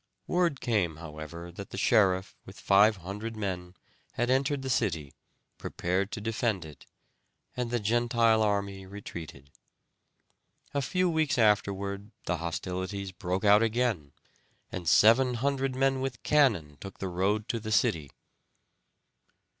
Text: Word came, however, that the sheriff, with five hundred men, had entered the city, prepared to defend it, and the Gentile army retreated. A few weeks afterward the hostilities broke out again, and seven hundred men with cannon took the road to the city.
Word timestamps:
Word 0.25 0.61
came, 0.61 0.95
however, 0.95 1.51
that 1.51 1.69
the 1.69 1.77
sheriff, 1.77 2.35
with 2.43 2.59
five 2.59 2.97
hundred 2.97 3.35
men, 3.37 3.75
had 4.13 4.31
entered 4.31 4.63
the 4.63 4.67
city, 4.71 5.13
prepared 5.59 6.11
to 6.11 6.19
defend 6.19 6.65
it, 6.65 6.87
and 7.55 7.69
the 7.69 7.79
Gentile 7.79 8.41
army 8.41 8.87
retreated. 8.87 9.51
A 10.73 10.81
few 10.81 11.07
weeks 11.07 11.37
afterward 11.37 12.09
the 12.25 12.37
hostilities 12.37 13.11
broke 13.11 13.43
out 13.43 13.61
again, 13.61 14.13
and 14.71 14.89
seven 14.89 15.35
hundred 15.35 15.75
men 15.75 16.01
with 16.01 16.23
cannon 16.23 16.77
took 16.81 16.97
the 16.97 17.07
road 17.07 17.47
to 17.49 17.59
the 17.59 17.71
city. 17.71 18.09